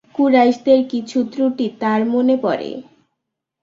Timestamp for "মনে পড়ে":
2.13-2.69